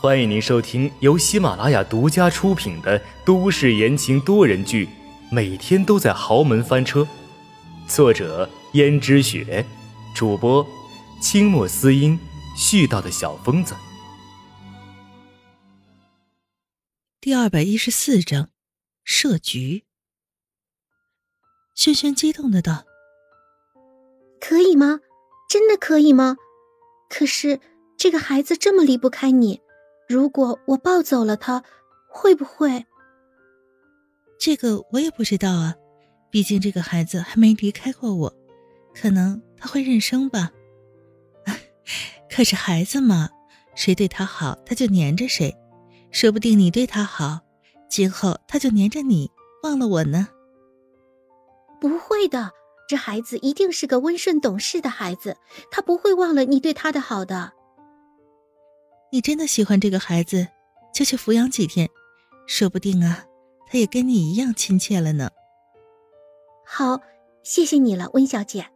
[0.00, 4.86] 欢迎您收听由喜马拉雅独家出品的都市言情多人剧
[5.30, 7.00] 《每天都在豪门翻车》，
[7.88, 9.64] 作者：胭脂雪，
[10.14, 10.66] 主播：
[11.22, 12.18] 清墨思音，
[12.54, 13.74] 絮叨的小疯子。
[17.18, 18.50] 第二百一十四章，
[19.04, 19.84] 设局。
[21.74, 22.84] 轩轩激动的道
[24.38, 25.00] ：“可以吗？
[25.48, 26.36] 真的可以吗？
[27.08, 27.60] 可是
[27.96, 29.62] 这个孩子这么离不开你。”
[30.08, 31.62] 如果我抱走了他，
[32.08, 32.84] 会不会？
[34.38, 35.74] 这个我也不知道啊，
[36.30, 38.34] 毕竟这个孩子还没离开过我，
[38.94, 40.50] 可能他会认生吧。
[42.28, 43.30] 可是孩子嘛，
[43.74, 45.56] 谁对他好，他就黏着谁，
[46.10, 47.40] 说不定你对他好，
[47.88, 49.30] 今后他就黏着你，
[49.62, 50.28] 忘了我呢。
[51.80, 52.50] 不会的，
[52.88, 55.36] 这孩子一定是个温顺懂事的孩子，
[55.70, 57.52] 他不会忘了你对他的好的。
[59.14, 60.48] 你真的喜欢这个孩子，
[60.92, 61.88] 就去抚养几天，
[62.48, 63.24] 说不定啊，
[63.68, 65.30] 他也跟你一样亲切了呢。
[66.66, 67.00] 好，
[67.44, 68.66] 谢谢你了，温小姐。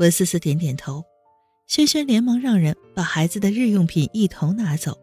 [0.00, 1.04] 温思思点点头，
[1.68, 4.98] 轩轩连忙让人把孩子的日用品一同拿走，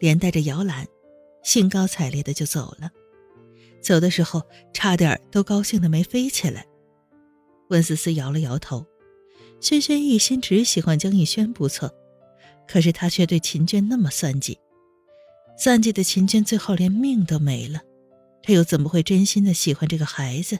[0.00, 0.84] 连带着摇篮，
[1.44, 2.90] 兴高采烈的就走了。
[3.80, 4.42] 走的时候，
[4.72, 6.66] 差点都高兴的没飞起来。
[7.68, 8.84] 温思思摇了摇头，
[9.60, 11.94] 轩轩一心只喜欢江逸轩，不错。
[12.70, 14.56] 可是他却对秦娟那么算计，
[15.58, 17.80] 算计的秦娟最后连命都没了，
[18.44, 20.56] 他又怎么会真心的喜欢这个孩子，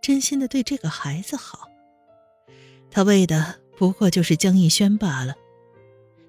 [0.00, 1.68] 真心的对这个孩子好？
[2.90, 5.36] 他为的不过就是江逸轩罢了，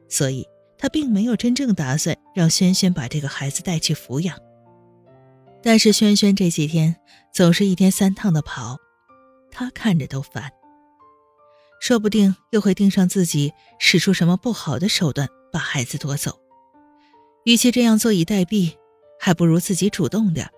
[0.07, 4.37] 所以他并没有真正打算让轩轩把这个孩子带去抚养。
[5.63, 6.95] 但是轩轩这几天
[7.33, 8.77] 总是一天三趟的跑，
[9.49, 10.51] 他看着都烦。
[11.83, 16.39] 说不定又会盯上自己，使出什么不好的手段把孩子夺走。
[17.43, 18.71] 与其这样坐以待毙，
[19.19, 20.49] 还不如自己主动点。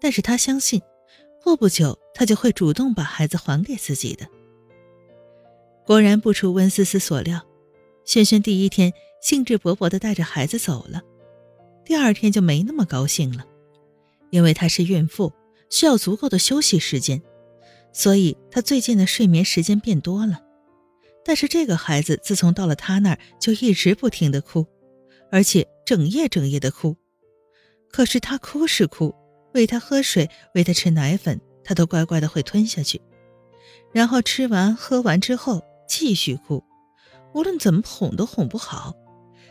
[0.00, 0.82] 但是他相信，
[1.40, 4.26] 过不久他就会主动把孩子还给自己的。
[5.86, 7.40] 果然不出温思思所料，
[8.04, 8.92] 轩轩第一天
[9.22, 11.00] 兴致勃勃地带着孩子走了，
[11.84, 13.46] 第二天就没那么高兴了，
[14.30, 15.32] 因为她是孕妇，
[15.70, 17.22] 需要足够的休息时间。
[17.98, 20.40] 所以，他最近的睡眠时间变多了，
[21.24, 24.64] 但是这个孩子自从到了他那儿，就一直不停的哭，
[25.32, 26.96] 而且整夜整夜的哭。
[27.90, 29.12] 可是他哭是哭，
[29.52, 33.02] 喂他喝水、喂他吃奶粉，他都乖乖的会吞下去，
[33.92, 36.62] 然后吃完喝完之后继续哭，
[37.34, 38.94] 无论怎么哄都哄不好，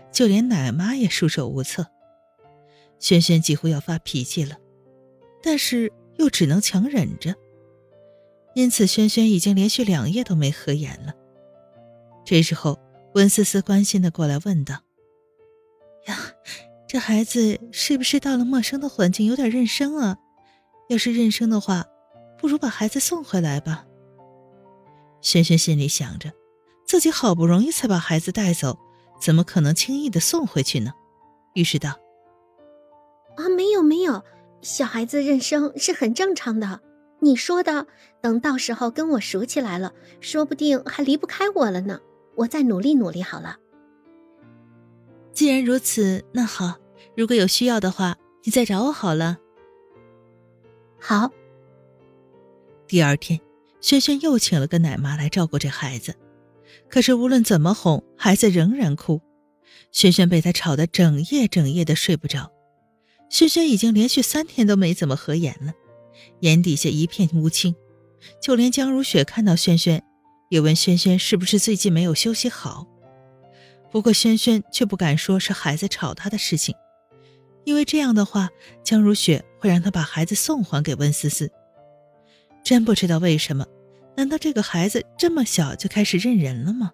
[0.10, 1.86] 就连奶妈也束手无策。
[2.98, 4.56] 轩轩几乎要发脾气了，
[5.44, 7.36] 但是又只能强忍着。
[8.58, 11.14] 因此，轩轩已经连续两夜都没合眼了。
[12.26, 12.80] 这时候，
[13.14, 14.80] 温思思关心的过来问道
[16.10, 16.18] ：“呀，
[16.88, 20.18] 这孩子是不是到了陌生的环境，有点认生啊？
[20.90, 21.86] 要是认生的话，
[22.40, 23.86] 不如把孩子送回来吧。”
[25.22, 26.34] 轩轩心里想着，
[26.84, 28.80] 自己好不容易才把孩子带走，
[29.22, 30.94] 怎么可能轻易的送回去呢？
[31.54, 31.92] 于是道
[33.38, 34.24] ：“啊，没有没有，
[34.64, 36.82] 小孩子认生是很正常的。”
[37.20, 37.88] 你说的，
[38.22, 42.00] 等到时候跟我熟起来了，说不定还离不开我了呢。
[42.36, 43.58] 我再努力努力好了。
[45.34, 46.78] 既然如此，那好，
[47.16, 49.38] 如果有需要的话，你再找我好了。
[51.00, 51.32] 好。
[52.88, 53.40] 第二天，
[53.82, 56.16] 轩轩又请了个奶妈来照顾这孩子，
[56.90, 59.22] 可是无论怎么哄，孩子仍然哭。
[59.92, 62.52] 轩轩被他吵得整夜整夜的睡不着。
[63.30, 65.74] 轩轩已经连续三天都没怎么合眼了。
[66.42, 67.76] 眼底下一片乌青，
[68.42, 70.04] 就连江如雪看到轩轩，
[70.50, 72.88] 也问轩轩是不是最近没有休息好。
[73.92, 76.76] 不过轩轩却不敢说是孩子吵他的事情，
[77.64, 78.50] 因为这样的话，
[78.84, 81.52] 江如雪会让他把孩子送还给温思思。
[82.64, 83.66] 真不知道为什么，
[84.18, 86.92] 难道这个孩子这么小就开始认人了吗？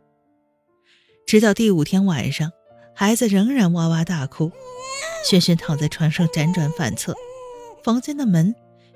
[1.25, 2.51] 直到第五天晚上，
[2.93, 4.51] 孩子仍然哇哇大哭，
[5.27, 7.15] 轩轩躺在床上辗转反侧，
[7.83, 8.53] 房间的门。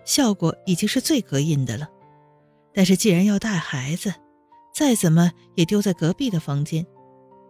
[0.08, 1.90] 效果已经是最隔音的了，
[2.74, 4.14] 但是既然要带孩子，
[4.74, 6.88] 再怎么也丢在隔壁的房间。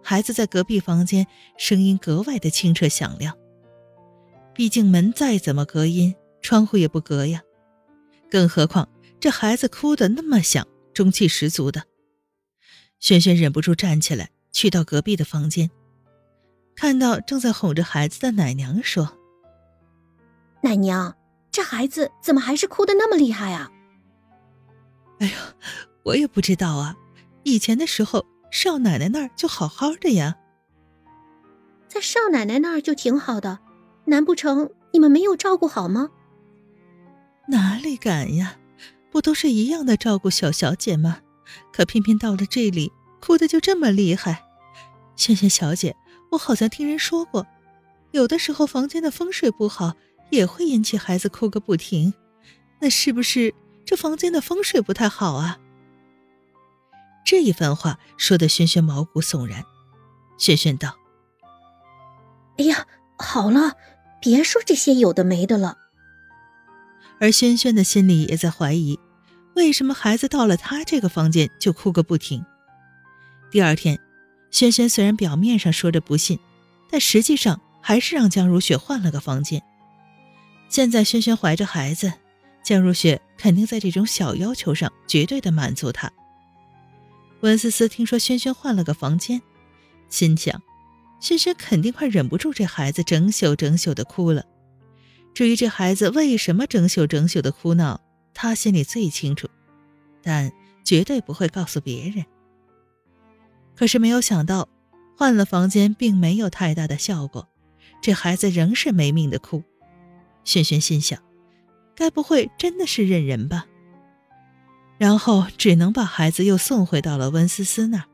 [0.04, 3.38] 孩子在隔壁房间，声音格外的清澈响亮。
[4.56, 7.44] 毕竟门再怎么隔音，窗户也不隔呀。
[8.27, 8.89] 更何况
[9.19, 11.83] 这孩子哭得那么响，中气十足的。
[13.00, 15.69] 轩轩忍不住站起来，去到隔壁的房间，
[16.75, 19.15] 看到正在哄着孩子的奶娘，说
[20.63, 21.15] ：“奶娘。”
[21.57, 23.71] 这孩子怎么还是哭的那么厉害啊？
[25.18, 25.33] 哎呀，
[26.04, 26.95] 我也不知道啊。
[27.42, 30.36] 以前的时候，少奶奶那儿就好好的呀。
[31.88, 33.57] 在少奶奶那儿就挺好的，
[34.06, 36.12] 难不成你们没有照顾好吗？
[37.48, 38.60] 哪里敢呀，
[39.10, 41.21] 不都是一样的照顾小小姐吗？
[41.74, 44.44] 可偏偏到了这里，哭的就这么厉害。
[45.15, 45.95] 萱萱小姐，
[46.33, 47.48] 我好像听人说过，
[48.12, 49.95] 有的时候房间的风水不好，
[50.29, 52.13] 也会引起孩子哭个不停。
[52.79, 53.53] 那是不是
[53.85, 55.59] 这房间的风水不太好啊？
[57.25, 59.63] 这一番话说的轩轩毛骨悚然。
[60.38, 60.95] 轩轩道
[62.57, 62.85] ：“哎呀，
[63.18, 63.74] 好了，
[64.21, 65.77] 别说这些有的没的了。”
[67.19, 69.00] 而轩轩的心里也在怀疑，
[69.56, 72.45] 为什么孩子到了他这个房间就哭个不停。
[73.50, 74.00] 第二天，
[74.51, 76.38] 轩轩虽然表面上说着不信，
[76.91, 79.63] 但实际上还是让江如雪换了个房间。
[80.69, 82.12] 现在萱萱怀着孩子，
[82.64, 86.12] 江如雪肯定在这种小要求上绝对的满足她。
[87.42, 89.42] 温思思听说萱萱换了个房间，
[90.10, 90.62] 心想，
[91.19, 94.44] 萱萱肯定快忍不住这孩子整宿整宿的哭了。
[95.34, 98.02] 至于这孩子为什么整宿整宿的哭闹，
[98.34, 99.48] 他心里最清楚，
[100.22, 100.52] 但
[100.84, 102.25] 绝对不会告诉别人。
[103.75, 104.68] 可是没有想到，
[105.16, 107.48] 换了房间并没有太大的效果，
[108.02, 109.63] 这孩子仍是没命的哭。
[110.48, 111.20] 萱萱心想，
[111.94, 113.66] 该不会真的是认人吧？
[114.98, 118.06] 然后只能把孩子又送回到了温思思那儿。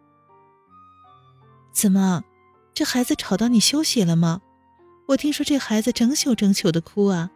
[1.72, 2.24] 怎么，
[2.74, 4.42] 这孩子吵到你休息了吗？
[5.10, 7.30] 我听说这孩子整宿整宿的哭啊！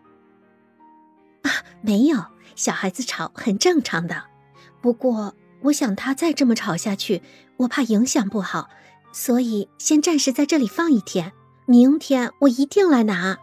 [1.43, 1.51] 啊，
[1.81, 4.23] 没有，小孩子吵很正常的。
[4.81, 7.21] 不过，我想他再这么吵下去，
[7.57, 8.71] 我怕影响不好，
[9.11, 11.33] 所以先暂时在这里放一天。
[11.67, 13.37] 明天我一定来拿。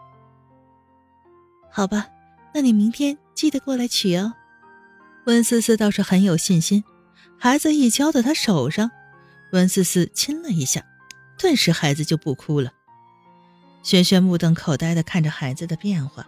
[1.75, 2.07] 好吧，
[2.53, 4.33] 那你明天记得过来取哦。
[5.25, 6.85] 温思思倒是很有信心，
[7.37, 8.91] 孩子一交到她手上，
[9.51, 10.85] 温思思亲了一下，
[11.37, 12.71] 顿时孩子就不哭了。
[13.83, 16.25] 轩轩目瞪口呆的看着孩子的变化，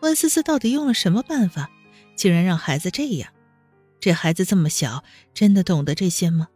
[0.00, 1.68] 温思思到底用了什么办法，
[2.16, 3.30] 竟然让孩子这样？
[4.00, 5.04] 这孩子这么小，
[5.34, 6.48] 真的懂得这些吗？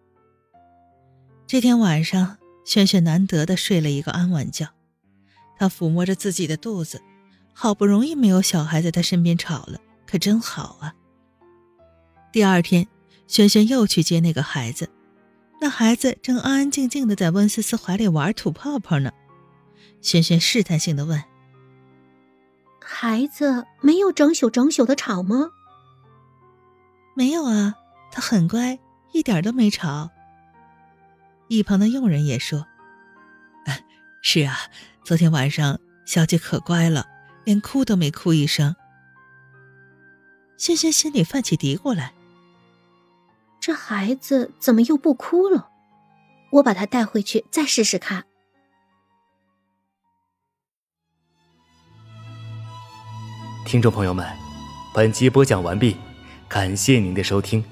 [1.47, 4.71] 这天晚上，轩轩难得的睡了一个安稳觉，
[5.59, 7.03] 他抚摸着自己的肚子，
[7.59, 10.95] 好不容易没有小孩在他身边吵了，可真好啊。
[12.31, 12.87] 第二天，
[13.27, 14.91] 轩轩又去接那个孩子，
[15.59, 19.11] 那孩子正安安静静的在温思思怀里玩吐泡泡呢。
[20.03, 21.25] 轩轩试探性的问
[22.85, 25.49] ：“孩子没有整宿整宿的吵吗
[27.17, 27.75] ？”“没有啊，
[28.13, 28.79] 他很乖，
[29.15, 30.11] 一点都没吵。”
[31.49, 32.67] 一旁的佣人也说
[34.21, 34.59] ：“是啊，
[35.05, 37.07] 昨天晚上小姐可乖了，
[37.47, 38.77] 连哭都没哭一声。”
[40.59, 42.13] 轩轩心里泛起嘀咕来
[43.61, 45.71] ：“这孩子怎么又不哭了？
[46.53, 48.25] 我把他带回去再试试看。”
[53.67, 54.27] 听众朋友们，
[54.95, 55.97] 本集播讲完毕，
[56.49, 57.63] 感谢您的收听。